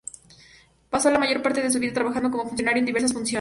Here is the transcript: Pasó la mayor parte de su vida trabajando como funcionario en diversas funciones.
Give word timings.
Pasó 0.89 1.11
la 1.11 1.19
mayor 1.19 1.43
parte 1.43 1.61
de 1.61 1.69
su 1.69 1.77
vida 1.77 1.93
trabajando 1.93 2.31
como 2.31 2.47
funcionario 2.47 2.79
en 2.79 2.87
diversas 2.87 3.13
funciones. 3.13 3.29